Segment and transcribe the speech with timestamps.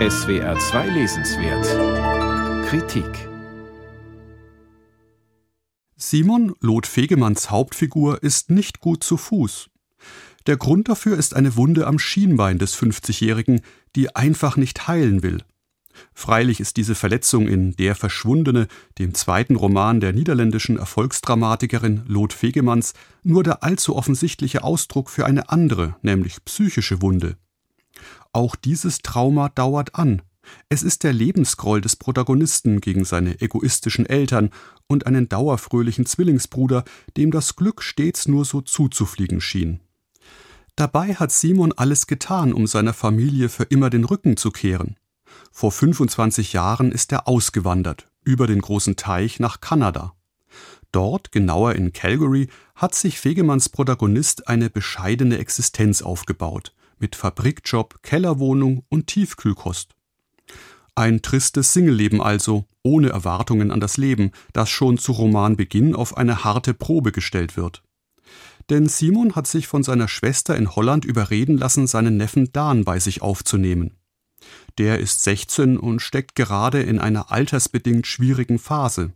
[0.00, 3.28] SWR 2 Lesenswert Kritik
[5.94, 9.70] Simon Lot Fegemanns Hauptfigur ist nicht gut zu Fuß.
[10.48, 13.60] Der Grund dafür ist eine Wunde am Schienbein des 50-Jährigen,
[13.94, 15.44] die einfach nicht heilen will.
[16.12, 18.66] Freilich ist diese Verletzung in Der Verschwundene,
[18.98, 25.50] dem zweiten Roman der niederländischen Erfolgsdramatikerin Lot Fegemanns, nur der allzu offensichtliche Ausdruck für eine
[25.50, 27.36] andere, nämlich psychische Wunde.
[28.34, 30.20] Auch dieses Trauma dauert an.
[30.68, 34.50] Es ist der Lebensgroll des Protagonisten gegen seine egoistischen Eltern
[34.88, 36.82] und einen dauerfröhlichen Zwillingsbruder,
[37.16, 39.78] dem das Glück stets nur so zuzufliegen schien.
[40.74, 44.96] Dabei hat Simon alles getan, um seiner Familie für immer den Rücken zu kehren.
[45.52, 50.12] Vor 25 Jahren ist er ausgewandert, über den großen Teich nach Kanada.
[50.90, 58.82] Dort, genauer in Calgary, hat sich Fegemanns Protagonist eine bescheidene Existenz aufgebaut, mit Fabrikjob, Kellerwohnung
[58.88, 59.94] und Tiefkühlkost.
[60.94, 66.44] Ein tristes Singleleben also, ohne Erwartungen an das Leben, das schon zu Romanbeginn auf eine
[66.44, 67.82] harte Probe gestellt wird.
[68.70, 72.98] Denn Simon hat sich von seiner Schwester in Holland überreden lassen, seinen Neffen Dan bei
[72.98, 73.98] sich aufzunehmen.
[74.78, 79.12] Der ist 16 und steckt gerade in einer altersbedingt schwierigen Phase.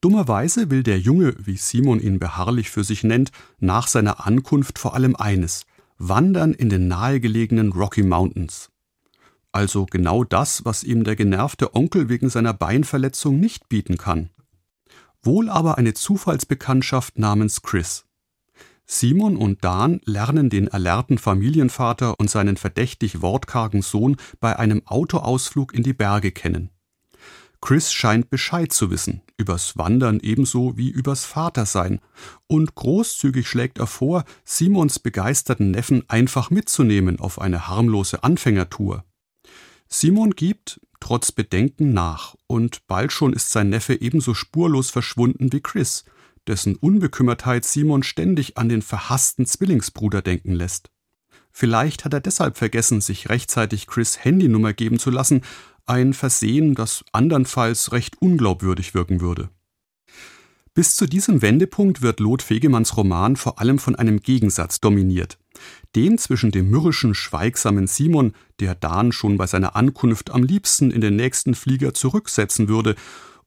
[0.00, 4.94] Dummerweise will der Junge, wie Simon ihn beharrlich für sich nennt, nach seiner Ankunft vor
[4.94, 5.64] allem eines
[6.08, 8.70] wandern in den nahegelegenen Rocky Mountains.
[9.52, 14.30] Also genau das, was ihm der genervte Onkel wegen seiner Beinverletzung nicht bieten kann.
[15.22, 18.04] Wohl aber eine Zufallsbekanntschaft namens Chris.
[18.84, 25.72] Simon und Dan lernen den alerten Familienvater und seinen verdächtig wortkargen Sohn bei einem Autoausflug
[25.72, 26.70] in die Berge kennen.
[27.64, 32.00] Chris scheint Bescheid zu wissen, übers Wandern ebenso wie übers Vatersein,
[32.46, 39.06] und großzügig schlägt er vor, Simons begeisterten Neffen einfach mitzunehmen auf eine harmlose Anfängertour.
[39.88, 45.62] Simon gibt, trotz Bedenken, nach, und bald schon ist sein Neffe ebenso spurlos verschwunden wie
[45.62, 46.04] Chris,
[46.46, 50.90] dessen Unbekümmertheit Simon ständig an den verhassten Zwillingsbruder denken lässt.
[51.56, 55.42] Vielleicht hat er deshalb vergessen, sich rechtzeitig Chris Handynummer geben zu lassen,
[55.86, 59.50] ein Versehen, das andernfalls recht unglaubwürdig wirken würde.
[60.74, 65.38] Bis zu diesem Wendepunkt wird Lot Fegemanns Roman vor allem von einem Gegensatz dominiert.
[65.94, 71.00] Dem zwischen dem mürrischen, schweigsamen Simon, der Dan schon bei seiner Ankunft am liebsten in
[71.00, 72.96] den nächsten Flieger zurücksetzen würde,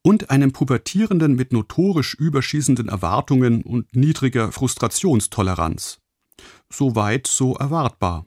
[0.04, 6.00] und einem Pubertierenden mit notorisch überschießenden Erwartungen und niedriger Frustrationstoleranz.
[6.72, 8.26] So weit, so erwartbar.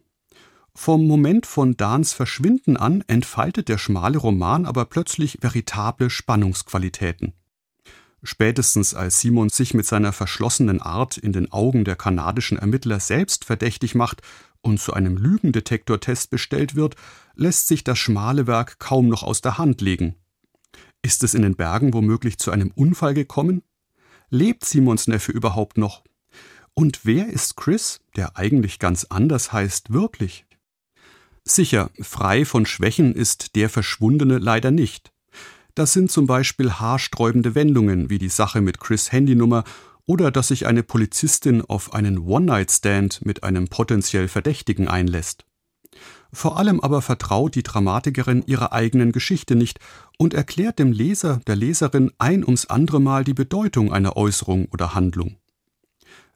[0.75, 7.35] Vom Moment von Dans Verschwinden an entfaltet der schmale Roman aber plötzlich veritable Spannungsqualitäten.
[8.23, 13.45] Spätestens als Simon sich mit seiner verschlossenen Art in den Augen der kanadischen Ermittler selbst
[13.47, 14.21] verdächtig macht
[14.61, 16.97] und zu einem Lügendetektortest bestellt wird,
[17.35, 20.17] lässt sich das schmale Werk kaum noch aus der Hand legen.
[21.03, 23.63] Ist es in den Bergen womöglich zu einem Unfall gekommen?
[24.29, 26.05] Lebt Simons Neffe überhaupt noch?
[26.75, 30.45] Und wer ist Chris, der eigentlich ganz anders heißt, wirklich?
[31.51, 35.11] Sicher, frei von Schwächen ist der Verschwundene leider nicht.
[35.75, 39.65] Das sind zum Beispiel haarsträubende Wendungen wie die Sache mit Chris Handynummer
[40.07, 45.45] oder dass sich eine Polizistin auf einen One-Night-Stand mit einem potenziell Verdächtigen einlässt.
[46.33, 49.81] Vor allem aber vertraut die Dramatikerin ihrer eigenen Geschichte nicht
[50.19, 54.95] und erklärt dem Leser, der Leserin ein ums andere Mal die Bedeutung einer Äußerung oder
[54.95, 55.41] Handlung.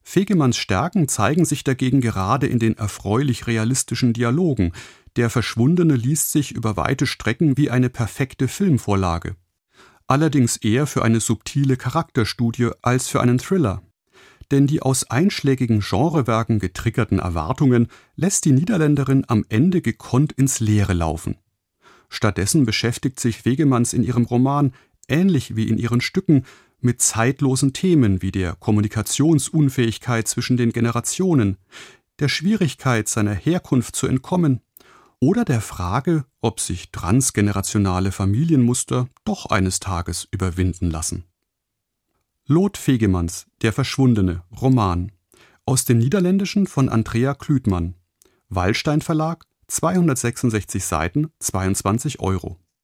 [0.04, 4.72] Fegemanns Stärken zeigen sich dagegen gerade in den erfreulich realistischen Dialogen.
[5.16, 9.36] Der Verschwundene liest sich über weite Strecken wie eine perfekte Filmvorlage.
[10.06, 13.82] Allerdings eher für eine subtile Charakterstudie als für einen Thriller
[14.50, 20.92] denn die aus einschlägigen Genrewerken getriggerten Erwartungen lässt die Niederländerin am Ende gekonnt ins Leere
[20.92, 21.36] laufen.
[22.08, 24.72] Stattdessen beschäftigt sich Wegemanns in ihrem Roman,
[25.08, 26.44] ähnlich wie in ihren Stücken,
[26.80, 31.56] mit zeitlosen Themen wie der Kommunikationsunfähigkeit zwischen den Generationen,
[32.20, 34.60] der Schwierigkeit seiner Herkunft zu entkommen
[35.20, 41.24] oder der Frage, ob sich transgenerationale Familienmuster doch eines Tages überwinden lassen.
[42.46, 45.12] Lot Fegemanns Der Verschwundene Roman
[45.66, 47.94] aus dem Niederländischen von Andrea Klütmann
[48.50, 52.58] Wallstein Verlag 266 Seiten 22 Euro